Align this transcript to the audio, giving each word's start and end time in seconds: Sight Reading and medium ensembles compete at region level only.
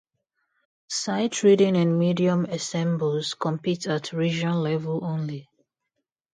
Sight 0.87 1.43
Reading 1.43 1.77
and 1.77 1.99
medium 1.99 2.47
ensembles 2.47 3.35
compete 3.35 3.85
at 3.85 4.13
region 4.13 4.63
level 4.63 5.05
only. 5.05 5.47